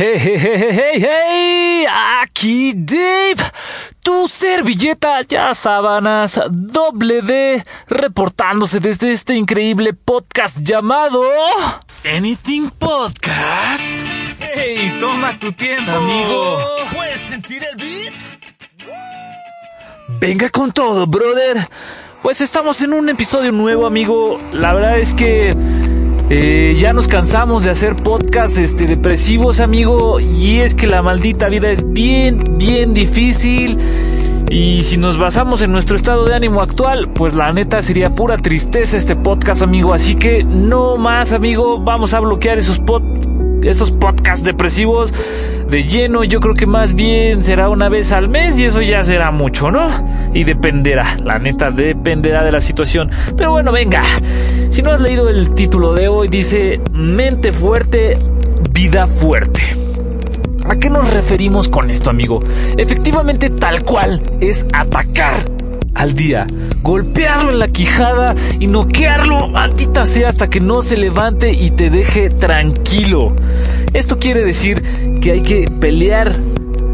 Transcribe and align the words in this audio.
Hey, 0.00 0.16
hey, 0.18 0.38
hey, 0.38 0.70
hey, 0.72 0.98
hey, 0.98 1.86
aquí 2.22 2.72
Dave, 2.74 3.36
tu 4.02 4.28
servilleta, 4.28 5.20
ya 5.28 5.54
sábanas, 5.54 6.40
doble 6.50 7.20
D, 7.20 7.62
reportándose 7.86 8.80
desde 8.80 9.10
este 9.10 9.34
increíble 9.34 9.92
podcast 9.92 10.60
llamado 10.62 11.22
Anything 12.16 12.70
Podcast. 12.78 13.82
Hey, 14.38 14.96
toma 14.98 15.38
tu 15.38 15.52
tiempo, 15.52 15.90
amigo. 15.90 16.58
¿Puedes 16.94 17.20
sentir 17.20 17.62
el 17.62 17.76
beat? 17.76 18.14
Venga 20.18 20.48
con 20.48 20.72
todo, 20.72 21.06
brother. 21.06 21.68
Pues 22.22 22.40
estamos 22.40 22.80
en 22.80 22.94
un 22.94 23.10
episodio 23.10 23.52
nuevo, 23.52 23.86
amigo. 23.86 24.38
La 24.52 24.72
verdad 24.72 24.98
es 24.98 25.12
que 25.12 25.54
eh, 26.30 26.76
ya 26.78 26.92
nos 26.92 27.08
cansamos 27.08 27.64
de 27.64 27.70
hacer 27.70 27.96
podcasts 27.96 28.56
este, 28.58 28.86
depresivos, 28.86 29.58
amigo. 29.58 30.20
Y 30.20 30.60
es 30.60 30.76
que 30.76 30.86
la 30.86 31.02
maldita 31.02 31.48
vida 31.48 31.70
es 31.70 31.92
bien, 31.92 32.44
bien 32.56 32.94
difícil. 32.94 33.76
Y 34.48 34.84
si 34.84 34.96
nos 34.96 35.18
basamos 35.18 35.62
en 35.62 35.72
nuestro 35.72 35.96
estado 35.96 36.24
de 36.24 36.34
ánimo 36.34 36.62
actual, 36.62 37.12
pues 37.12 37.34
la 37.34 37.52
neta 37.52 37.82
sería 37.82 38.14
pura 38.14 38.36
tristeza 38.36 38.96
este 38.96 39.16
podcast, 39.16 39.62
amigo. 39.62 39.92
Así 39.92 40.14
que 40.14 40.44
no 40.44 40.96
más, 40.96 41.32
amigo. 41.32 41.80
Vamos 41.80 42.14
a 42.14 42.20
bloquear 42.20 42.58
esos 42.58 42.78
podcasts 42.78 43.28
esos 43.62 43.90
podcasts 43.90 44.44
depresivos 44.44 45.12
de 45.68 45.84
lleno, 45.84 46.24
yo 46.24 46.40
creo 46.40 46.54
que 46.54 46.66
más 46.66 46.94
bien 46.94 47.44
será 47.44 47.68
una 47.68 47.88
vez 47.88 48.10
al 48.12 48.28
mes 48.28 48.58
y 48.58 48.64
eso 48.64 48.82
ya 48.82 49.04
será 49.04 49.30
mucho, 49.30 49.70
¿no? 49.70 49.88
Y 50.34 50.44
dependerá, 50.44 51.06
la 51.22 51.38
neta 51.38 51.70
dependerá 51.70 52.42
de 52.42 52.52
la 52.52 52.60
situación. 52.60 53.10
Pero 53.36 53.52
bueno, 53.52 53.70
venga, 53.70 54.02
si 54.70 54.82
no 54.82 54.92
has 54.92 55.00
leído 55.00 55.28
el 55.28 55.50
título 55.50 55.92
de 55.94 56.08
hoy, 56.08 56.28
dice 56.28 56.80
mente 56.92 57.52
fuerte, 57.52 58.18
vida 58.72 59.06
fuerte. 59.06 59.60
¿A 60.64 60.76
qué 60.76 60.88
nos 60.88 61.12
referimos 61.12 61.68
con 61.68 61.90
esto, 61.90 62.10
amigo? 62.10 62.40
Efectivamente, 62.76 63.50
tal 63.50 63.82
cual, 63.84 64.22
es 64.40 64.66
atacar 64.72 65.34
al 65.94 66.14
día, 66.14 66.46
golpearlo 66.82 67.50
en 67.50 67.58
la 67.58 67.66
quijada 67.66 68.36
y 68.60 68.68
noquearlo, 68.68 69.48
maldita 69.48 70.06
sea, 70.06 70.28
hasta 70.28 70.48
que 70.48 70.60
no 70.60 70.82
se 70.82 70.96
levante 70.96 71.52
y 71.52 71.72
te 71.72 71.90
deje 71.90 72.30
tranquilo. 72.30 73.34
Esto 73.92 74.18
quiere 74.18 74.42
decir 74.44 74.82
que 75.20 75.32
hay 75.32 75.40
que 75.40 75.68
pelear, 75.80 76.36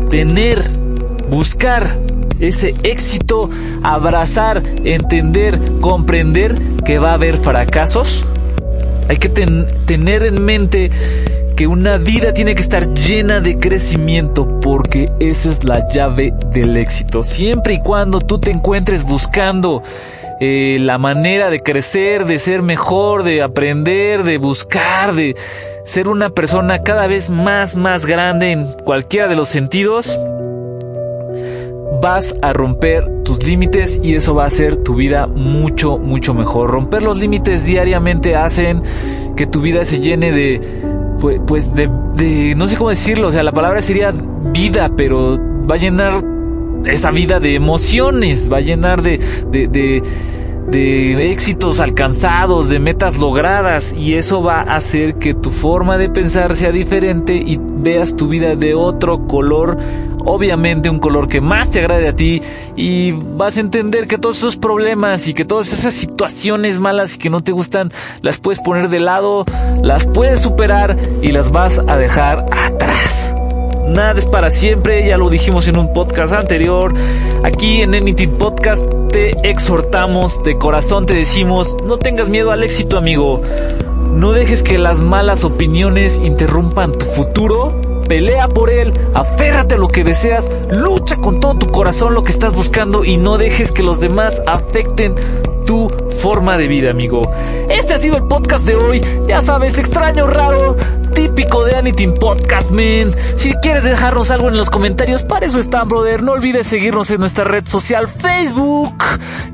tener, 0.08 0.62
buscar 1.28 2.05
ese 2.40 2.74
éxito, 2.82 3.50
abrazar, 3.82 4.62
entender, 4.84 5.60
comprender 5.80 6.56
que 6.84 6.98
va 6.98 7.10
a 7.10 7.14
haber 7.14 7.36
fracasos. 7.36 8.24
Hay 9.08 9.18
que 9.18 9.28
tener 9.28 10.24
en 10.24 10.44
mente 10.44 10.90
que 11.56 11.66
una 11.66 11.96
vida 11.96 12.34
tiene 12.34 12.54
que 12.54 12.60
estar 12.60 12.92
llena 12.92 13.40
de 13.40 13.58
crecimiento 13.58 14.60
porque 14.60 15.10
esa 15.20 15.50
es 15.50 15.64
la 15.64 15.88
llave 15.90 16.34
del 16.52 16.76
éxito. 16.76 17.24
Siempre 17.24 17.74
y 17.74 17.80
cuando 17.80 18.20
tú 18.20 18.38
te 18.38 18.50
encuentres 18.50 19.04
buscando 19.04 19.82
eh, 20.38 20.76
la 20.80 20.98
manera 20.98 21.48
de 21.48 21.60
crecer, 21.60 22.26
de 22.26 22.38
ser 22.38 22.60
mejor, 22.60 23.22
de 23.22 23.42
aprender, 23.42 24.22
de 24.22 24.36
buscar, 24.36 25.14
de 25.14 25.34
ser 25.86 26.08
una 26.08 26.28
persona 26.28 26.82
cada 26.82 27.06
vez 27.06 27.30
más, 27.30 27.74
más 27.74 28.04
grande 28.04 28.52
en 28.52 28.66
cualquiera 28.84 29.26
de 29.28 29.36
los 29.36 29.48
sentidos, 29.48 30.18
vas 32.00 32.34
a 32.42 32.52
romper 32.52 33.22
tus 33.24 33.44
límites 33.44 33.98
y 34.02 34.14
eso 34.14 34.34
va 34.34 34.44
a 34.44 34.46
hacer 34.46 34.78
tu 34.78 34.94
vida 34.94 35.26
mucho, 35.26 35.98
mucho 35.98 36.34
mejor. 36.34 36.70
Romper 36.70 37.02
los 37.02 37.18
límites 37.18 37.64
diariamente 37.64 38.36
hacen 38.36 38.82
que 39.36 39.46
tu 39.46 39.60
vida 39.60 39.84
se 39.84 40.00
llene 40.00 40.32
de 40.32 40.60
pues, 41.46 41.74
de, 41.74 41.88
de, 42.14 42.54
no 42.54 42.68
sé 42.68 42.76
cómo 42.76 42.90
decirlo, 42.90 43.28
o 43.28 43.32
sea, 43.32 43.42
la 43.42 43.52
palabra 43.52 43.82
sería 43.82 44.12
vida, 44.52 44.90
pero 44.96 45.38
va 45.68 45.76
a 45.76 45.78
llenar 45.78 46.22
esa 46.84 47.10
vida 47.10 47.40
de 47.40 47.54
emociones, 47.54 48.50
va 48.52 48.58
a 48.58 48.60
llenar 48.60 49.02
de, 49.02 49.18
de, 49.50 49.66
de, 49.66 50.02
de 50.70 51.30
éxitos 51.30 51.80
alcanzados, 51.80 52.68
de 52.68 52.78
metas 52.78 53.18
logradas, 53.18 53.94
y 53.96 54.14
eso 54.14 54.42
va 54.42 54.58
a 54.58 54.76
hacer 54.76 55.16
que 55.16 55.34
tu 55.34 55.50
forma 55.50 55.98
de 55.98 56.08
pensar 56.08 56.56
sea 56.56 56.72
diferente 56.72 57.34
y 57.34 57.58
veas 57.60 58.16
tu 58.16 58.28
vida 58.28 58.56
de 58.56 58.74
otro 58.74 59.26
color 59.26 59.78
obviamente 60.26 60.90
un 60.90 60.98
color 60.98 61.28
que 61.28 61.40
más 61.40 61.70
te 61.70 61.80
agrade 61.80 62.08
a 62.08 62.14
ti 62.14 62.42
y 62.74 63.12
vas 63.12 63.56
a 63.56 63.60
entender 63.60 64.06
que 64.06 64.18
todos 64.18 64.38
esos 64.38 64.56
problemas 64.56 65.28
y 65.28 65.34
que 65.34 65.44
todas 65.44 65.72
esas 65.72 65.94
situaciones 65.94 66.78
malas 66.78 67.14
y 67.14 67.18
que 67.18 67.30
no 67.30 67.40
te 67.40 67.52
gustan 67.52 67.92
las 68.20 68.38
puedes 68.38 68.60
poner 68.60 68.88
de 68.88 69.00
lado, 69.00 69.46
las 69.82 70.06
puedes 70.06 70.40
superar 70.40 70.96
y 71.22 71.32
las 71.32 71.52
vas 71.52 71.80
a 71.86 71.96
dejar 71.96 72.44
atrás. 72.50 73.34
Nada 73.86 74.18
es 74.18 74.26
para 74.26 74.50
siempre, 74.50 75.06
ya 75.06 75.16
lo 75.16 75.30
dijimos 75.30 75.68
en 75.68 75.78
un 75.78 75.92
podcast 75.92 76.32
anterior. 76.32 76.92
Aquí 77.44 77.82
en 77.82 77.94
Anything 77.94 78.30
Podcast 78.30 78.84
te 79.10 79.30
exhortamos, 79.48 80.42
de 80.42 80.58
corazón 80.58 81.06
te 81.06 81.14
decimos, 81.14 81.76
no 81.84 81.98
tengas 81.98 82.28
miedo 82.28 82.50
al 82.50 82.64
éxito 82.64 82.98
amigo. 82.98 83.42
No 84.12 84.32
dejes 84.32 84.62
que 84.62 84.78
las 84.78 85.00
malas 85.00 85.44
opiniones 85.44 86.20
interrumpan 86.22 86.92
tu 86.92 87.04
futuro 87.04 87.74
pelea 88.06 88.48
por 88.48 88.70
él, 88.70 88.92
aférrate 89.14 89.74
a 89.74 89.78
lo 89.78 89.88
que 89.88 90.04
deseas, 90.04 90.50
lucha 90.70 91.16
con 91.16 91.40
todo 91.40 91.56
tu 91.58 91.66
corazón 91.66 92.14
lo 92.14 92.22
que 92.22 92.32
estás 92.32 92.54
buscando 92.54 93.04
y 93.04 93.16
no 93.16 93.36
dejes 93.36 93.72
que 93.72 93.82
los 93.82 94.00
demás 94.00 94.42
afecten 94.46 95.14
tu 95.66 95.88
forma 96.20 96.56
de 96.56 96.68
vida, 96.68 96.90
amigo. 96.90 97.28
Este 97.68 97.94
ha 97.94 97.98
sido 97.98 98.16
el 98.16 98.24
podcast 98.24 98.64
de 98.64 98.76
hoy, 98.76 99.02
ya 99.26 99.42
sabes, 99.42 99.78
extraño, 99.78 100.26
raro, 100.26 100.76
típico 101.16 101.64
de 101.64 101.74
Anything 101.74 102.12
Podcast, 102.12 102.70
man. 102.72 103.10
Si 103.36 103.54
quieres 103.54 103.84
dejarnos 103.84 104.30
algo 104.30 104.48
en 104.48 104.56
los 104.58 104.68
comentarios, 104.68 105.22
para 105.22 105.46
eso 105.46 105.58
está, 105.58 105.82
brother. 105.84 106.22
No 106.22 106.32
olvides 106.32 106.66
seguirnos 106.66 107.10
en 107.10 107.20
nuestra 107.20 107.44
red 107.44 107.66
social 107.66 108.06
Facebook, 108.06 109.02